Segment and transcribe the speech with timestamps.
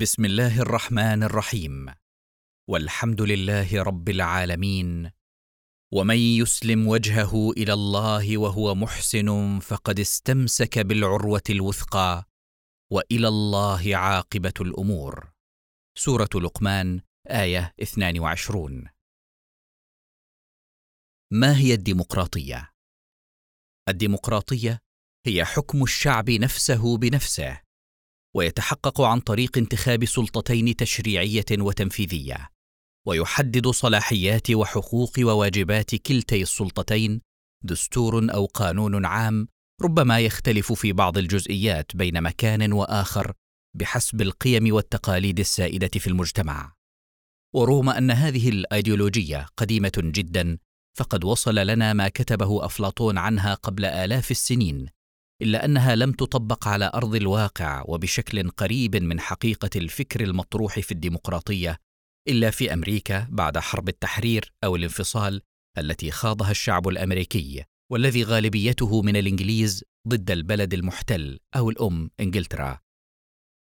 [0.00, 1.86] بسم الله الرحمن الرحيم.
[2.68, 5.10] والحمد لله رب العالمين.
[5.92, 12.24] ومن يسلم وجهه إلى الله وهو محسن فقد استمسك بالعروة الوثقى
[12.92, 15.32] وإلى الله عاقبة الأمور.
[15.98, 17.00] سورة لقمان
[17.30, 18.88] آية 22
[21.32, 22.72] ما هي الديمقراطية؟
[23.88, 24.80] الديمقراطية
[25.26, 27.65] هي حكم الشعب نفسه بنفسه.
[28.36, 32.50] ويتحقق عن طريق انتخاب سلطتين تشريعية وتنفيذية
[33.06, 37.20] ويحدد صلاحيات وحقوق وواجبات كلتي السلطتين
[37.64, 39.48] دستور أو قانون عام
[39.82, 43.32] ربما يختلف في بعض الجزئيات بين مكان وآخر
[43.76, 46.72] بحسب القيم والتقاليد السائدة في المجتمع.
[47.54, 50.58] ورغم أن هذه الأيديولوجية قديمة جدا
[50.96, 54.95] فقد وصل لنا ما كتبه أفلاطون عنها قبل آلاف السنين
[55.42, 61.76] إلا أنها لم تطبق على أرض الواقع وبشكل قريب من حقيقة الفكر المطروح في الديمقراطية
[62.28, 65.42] إلا في أمريكا بعد حرب التحرير أو الانفصال
[65.78, 72.78] التي خاضها الشعب الأمريكي والذي غالبيته من الإنجليز ضد البلد المحتل أو الأم إنجلترا.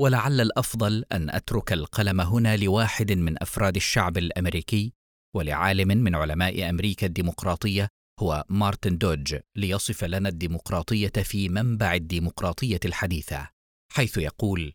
[0.00, 4.92] ولعل الأفضل أن أترك القلم هنا لواحد من أفراد الشعب الأمريكي
[5.36, 7.88] ولعالم من علماء أمريكا الديمقراطية
[8.22, 13.48] هو مارتن دوج ليصف لنا الديمقراطية في منبع الديمقراطية الحديثة
[13.92, 14.72] حيث يقول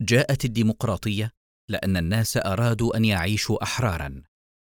[0.00, 1.30] جاءت الديمقراطية
[1.68, 4.22] لأن الناس أرادوا أن يعيشوا أحرارا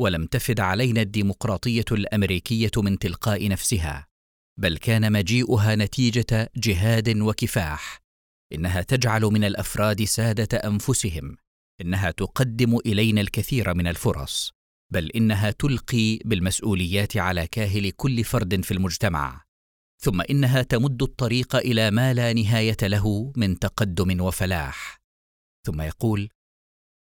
[0.00, 4.06] ولم تفد علينا الديمقراطية الأمريكية من تلقاء نفسها
[4.58, 7.98] بل كان مجيئها نتيجة جهاد وكفاح
[8.52, 11.36] إنها تجعل من الأفراد سادة أنفسهم
[11.80, 14.52] إنها تقدم إلينا الكثير من الفرص.
[14.92, 19.44] بل إنها تلقي بالمسؤوليات على كاهل كل فرد في المجتمع.
[20.02, 25.00] ثم إنها تمد الطريق إلى ما لا نهاية له من تقدم وفلاح.
[25.66, 26.28] ثم يقول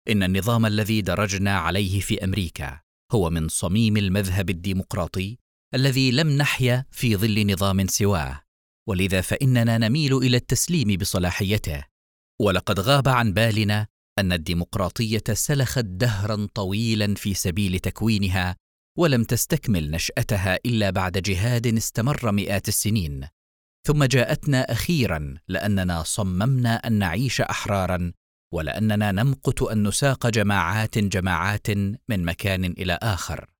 [0.08, 2.80] إن النظام الذي درجنا عليه في أمريكا
[3.12, 5.39] هو من صميم المذهب الديمقراطي
[5.74, 8.42] الذي لم نحيا في ظل نظام سواه.
[8.89, 11.84] ولذا فإننا نميل إلى التسليم بصلاحيته.
[12.40, 13.86] ولقد غاب عن بالنا
[14.19, 18.57] أن الديمقراطية سلخت دهرا طويلا في سبيل تكوينها
[18.98, 23.29] ولم تستكمل نشأتها إلا بعد جهاد استمر مئات السنين.
[23.86, 28.13] ثم جاءتنا أخيرا لأننا صممنا أن نعيش أحرارا
[28.55, 31.70] ولأننا نمقت أن نساق جماعات جماعات
[32.08, 33.51] من مكان إلى آخر.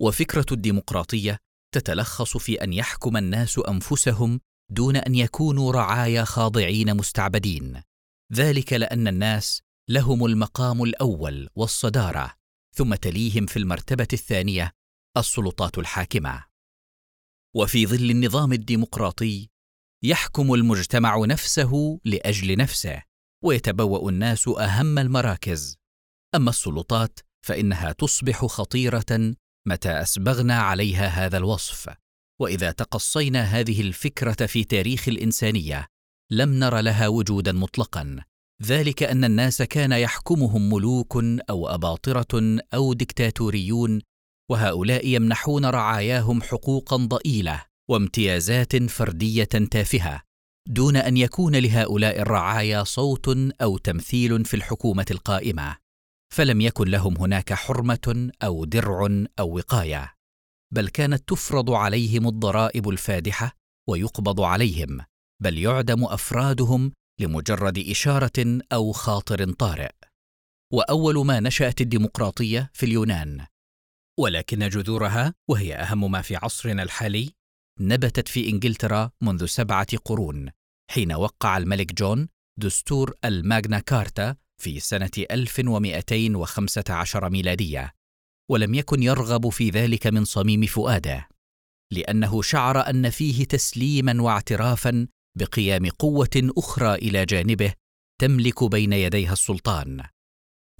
[0.00, 1.38] وفكرة الديمقراطية
[1.74, 7.82] تتلخص في أن يحكم الناس أنفسهم دون أن يكونوا رعايا خاضعين مستعبدين.
[8.32, 12.34] ذلك لأن الناس لهم المقام الأول والصدارة
[12.76, 14.72] ثم تليهم في المرتبة الثانية
[15.16, 16.44] السلطات الحاكمة.
[17.56, 19.48] وفي ظل النظام الديمقراطي
[20.04, 23.02] يحكم المجتمع نفسه لأجل نفسه
[23.44, 25.76] ويتبوأ الناس أهم المراكز.
[26.34, 29.34] أما السلطات فإنها تصبح خطيرة
[29.68, 31.94] متى أسبغنا عليها هذا الوصف.
[32.40, 35.86] وإذا تقصينا هذه الفكرة في تاريخ الإنسانية
[36.32, 38.16] لم نر لها وجودا مطلقا.
[38.62, 44.00] ذلك أن الناس كان يحكمهم ملوك أو أباطرة أو دكتاتوريون
[44.50, 50.22] وهؤلاء يمنحون رعاياهم حقوقا ضئيلة وامتيازات فردية تافهة
[50.68, 53.28] دون أن يكون لهؤلاء الرعايا صوت
[53.62, 55.76] أو تمثيل في الحكومة القائمة.
[56.34, 60.14] فلم يكن لهم هناك حرمة أو درع أو وقاية
[60.74, 63.56] بل كانت تفرض عليهم الضرائب الفادحة
[63.88, 65.00] ويقبض عليهم.
[65.42, 69.90] بل يعدم أفرادهم لمجرد إشارة أو خاطر طارئ.
[70.72, 73.46] وأول ما نشأت الديمقراطية في اليونان.
[74.20, 77.32] ولكن جذورها وهي أهم ما في عصرنا الحالي
[77.80, 80.50] نبتت في إنجلترا منذ سبعة قرون
[80.90, 87.92] حين وقع الملك جون دستور الماغنا كارتا في سنة 1215 ميلادية،
[88.50, 91.28] ولم يكن يرغب في ذلك من صميم فؤاده،
[91.92, 95.06] لأنه شعر أن فيه تسليما واعترافا
[95.38, 97.74] بقيام قوة أخرى إلى جانبه
[98.20, 100.02] تملك بين يديها السلطان.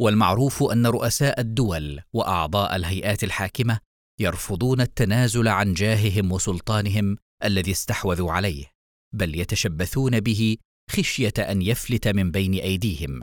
[0.01, 3.79] والمعروف أن رؤساء الدول وأعضاء الهيئات الحاكمة
[4.21, 8.67] يرفضون التنازل عن جاههم وسلطانهم الذي استحوذوا عليه،
[9.15, 10.57] بل يتشبثون به
[10.91, 13.23] خشية أن يفلت من بين أيديهم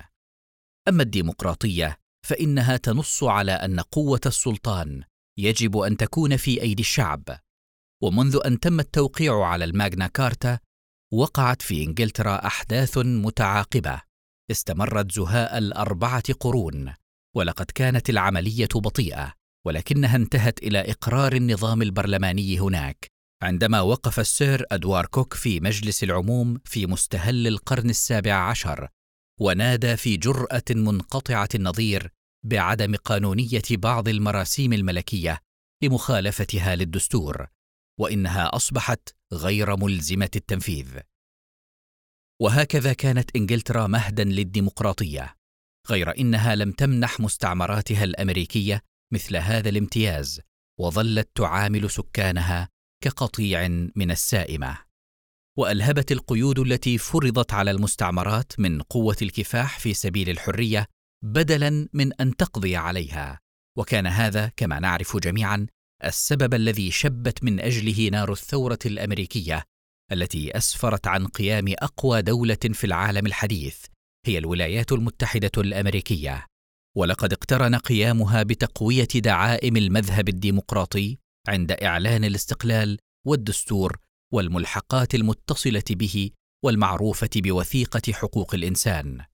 [0.87, 5.03] أما الديمقراطية فإنها تنص على أن قوة السلطان
[5.37, 7.39] يجب أن تكون في أيدي الشعب
[8.03, 10.59] ومنذ أن تم التوقيع على الماغنا كارتا
[11.13, 14.01] وقعت في إنجلترا أحداث متعاقبة.
[14.51, 16.93] استمرت زهاء الأربعة قرون
[17.35, 19.33] ولقد كانت العملية بطيئة
[19.65, 23.07] ولكنها انتهت إلى إقرار النظام البرلماني هناك
[23.43, 28.87] عندما وقف السير أدوار كوك في مجلس العموم في مستهل القرن السابع عشر
[29.39, 32.11] ونادى في جرأة منقطعة النظير
[32.45, 35.39] بعدم قانونية بعض المراسيم الملكية
[35.83, 37.47] لمخالفتها للدستور
[37.99, 40.99] وإنها أصبحت غير ملزمة التنفيذ.
[42.41, 45.37] وهكذا كانت إنجلترا مهدا للديمقراطية
[45.89, 48.81] غير إنها لم تمنح مستعمراتها الأمريكية
[49.13, 50.41] مثل هذا الامتياز
[50.79, 52.69] وظلت تعامل سكانها
[53.03, 54.77] كقطيع من السائمة.
[55.57, 60.85] وألهبت القيود التي فرضت على المستعمرات من قوة الكفاح في سبيل الحرية
[61.23, 63.39] بدلا من أن تقضي عليها.
[63.77, 65.67] وكان هذا كما نعرف جميعا
[66.03, 69.63] السبب الذي شبت من أجله نار الثورة الأمريكية
[70.11, 73.85] التي أسفرت عن قيام أقوى دولة في العالم الحديث
[74.25, 76.45] هي الولايات المتحدة الأمريكية.
[76.97, 81.17] ولقد اقترن قيامها بتقوية دعائم المذهب الديمقراطي
[81.47, 83.97] عند إعلان الاستقلال والدستور
[84.33, 86.31] والملحقات المتصلة به
[86.65, 89.25] والمعروفة بوثيقة حقوق الإنسان.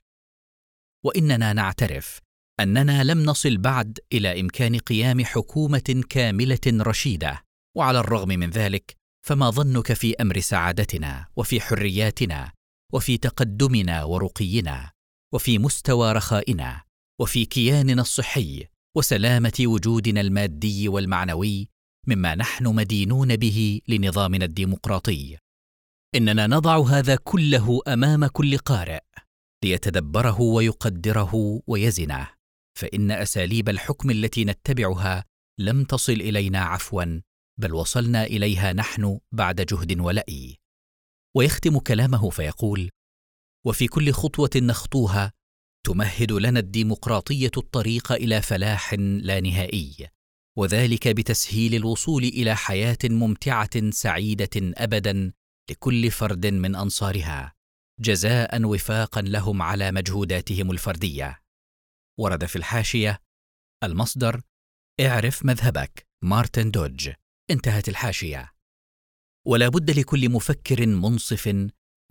[1.06, 2.20] وإننا نعترف
[2.60, 7.44] أننا لم نصل بعد إلى إمكان قيام حكومة كاملة رشيدة
[7.78, 12.52] وعلى الرغم من ذلك فما ظنك في أمر سعادتنا وفي حرياتنا
[12.94, 14.92] وفي تقدمنا ورقينا
[15.34, 16.84] وفي مستوى رخائنا
[17.22, 18.68] وفي كياننا الصحي
[18.98, 21.70] وسلامة وجودنا المادي والمعنوي
[22.08, 25.38] مما نحن مدينون به لنظامنا الديمقراطي.
[26.16, 29.00] إننا نضع هذا كله أمام كل قارئ
[29.64, 32.43] ليتدبره ويقدره ويزنه.
[32.78, 35.26] فإن أساليب الحكم التي نتبعها
[35.60, 37.22] لم تصل إلينا عفوا
[37.60, 40.58] بل وصلنا إليها نحن بعد جهد ولأي.
[41.36, 42.90] ويختم كلامه فيقول
[43.66, 45.32] وفي كل خطوة نخطوها
[45.86, 50.08] تمهد لنا الديمقراطية الطريق إلى فلاح لا نهائي
[50.58, 55.34] وذلك بتسهيل الوصول إلى حياة ممتعة سعيدة ابدا
[55.72, 57.54] لكل فرد من أنصارها
[58.00, 61.43] جزاء وفاقا لهم على مجهوداتهم الفردية.
[62.20, 63.20] ورد في الحاشية
[63.84, 64.42] المصدر
[65.02, 67.10] اعرف مذهبك مارتن دوج.
[67.52, 68.52] انتهت الحاشية.
[69.48, 71.48] ولا بد لكل مفكر منصف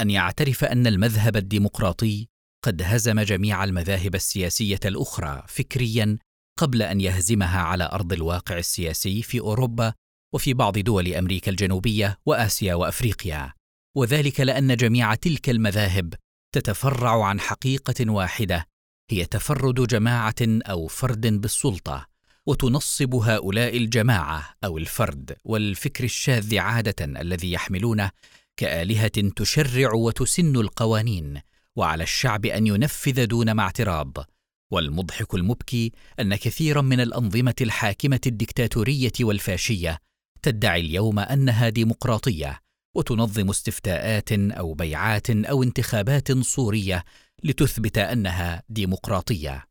[0.01, 2.29] أن يعترف أن المذهب الديمقراطي
[2.65, 6.19] قد هزم جميع المذاهب السياسية الأخرى فكريا
[6.59, 9.95] قبل أن يهزمها على أرض الواقع السياسي في أوروبا
[10.35, 13.53] وفي بعض دول أمريكا الجنوبية وآسيا وأفريقيا.
[13.97, 16.15] وذلك لأن جميع تلك المذاهب
[16.55, 18.72] تتفرع عن حقيقة واحدة
[19.11, 22.07] هي تفرد جماعة أو فرد بالسلطة
[22.47, 28.11] وتنصب هؤلاء الجماعة أو الفرد والفكر الشاذ عادة الذي يحملونه
[28.57, 31.41] كآلهة تشرع وتسن القوانين
[31.77, 34.27] وعلى الشعب أن ينفذ دون ما اعتراض.
[34.71, 39.99] والمضحك المبكي أن كثيرا من الأنظمة الحاكمة الدكتاتورية والفاشية
[40.43, 42.61] تدعي اليوم أنها ديمقراطية
[42.95, 47.05] وتنظم استفتاءات أو بيعات أو انتخابات صورية
[47.45, 49.69] لتثبت أنها ديمقراطية.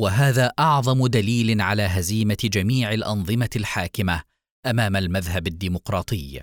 [0.00, 4.22] وهذا أعظم دليل على هزيمة جميع الأنظمة الحاكمة
[4.66, 6.40] أمام المذهب الديمقراطي.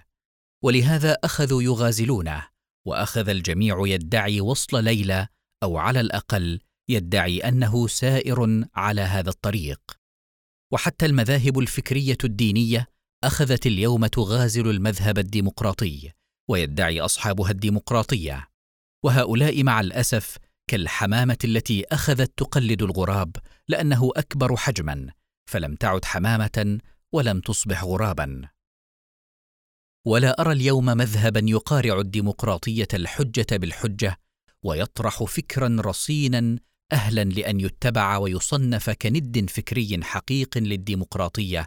[0.63, 2.47] ولهذا اخذوا يغازلونه
[2.87, 5.27] وأخذ الجميع يدعي وصل ليلى
[5.63, 6.59] أو على الأقل
[6.89, 9.81] يدعي أنه سائر على هذا الطريق.
[10.73, 12.87] وحتى المذاهب الفكرية الدينية
[13.23, 16.11] أخذت اليوم تغازل المذهب الديمقراطي
[16.49, 18.47] ويدعي أصحابها الديمقراطية.
[19.03, 23.35] وهؤلاء مع الأسف كالحمامة التي أخذت تقلد الغراب
[23.67, 25.09] لأنه أكبر حجما
[25.49, 26.79] فلم تعد حمامة
[27.11, 28.49] ولم تصبح غرابا.
[30.05, 34.19] ولا أرى اليوم مذهبا يقارع الديمقراطية الحجة بالحجة
[34.63, 36.59] ويطرح فكرا رصينا
[36.91, 41.65] أهلا لأن يتبع ويصنف كند فكري حقيق للديمقراطية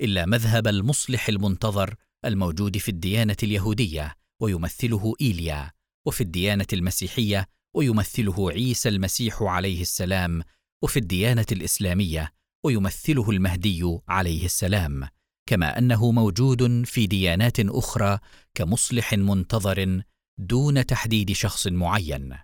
[0.00, 5.70] إلا مذهب المصلح المنتظر الموجود في الديانة اليهودية ويمثله إيليا.
[6.06, 10.42] وفي الديانة المسيحية ويمثله عيسى المسيح عليه السلام
[10.82, 12.32] وفي الديانة الإسلامية
[12.64, 15.08] ويمثله المهدي عليه السلام.
[15.48, 18.18] كما أنه موجود في ديانات أخرى
[18.54, 20.02] كمصلح منتظر
[20.38, 22.36] دون تحديد شخص معين.